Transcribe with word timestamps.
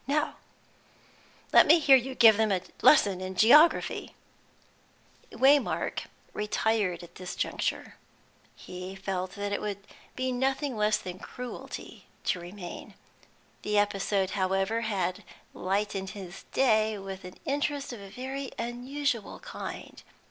Now 0.07 0.37
let 1.53 1.67
me 1.67 1.77
hear 1.77 1.95
you 1.95 2.15
give 2.15 2.35
them 2.35 2.51
a 2.51 2.61
lesson 2.81 3.21
in 3.21 3.35
geography." 3.35 4.15
Waymark 5.31 6.05
retired 6.33 7.03
at 7.03 7.13
this 7.13 7.35
juncture; 7.35 7.97
he 8.55 8.95
felt 8.95 9.33
that 9.33 9.51
it 9.51 9.61
would 9.61 9.85
be 10.15 10.31
nothing 10.31 10.75
less 10.75 10.97
than 10.97 11.19
cruelty 11.19 12.05
to 12.23 12.39
remain. 12.39 12.95
The 13.61 13.77
episode, 13.77 14.31
however, 14.31 14.81
had 14.81 15.23
lightened 15.53 16.09
his 16.17 16.45
day 16.51 16.97
with 16.97 17.23
an 17.23 17.37
interest 17.45 17.93
of 17.93 18.01
a 18.01 18.09
very 18.09 18.49
unusual 18.57 19.37
kind. 19.41 20.01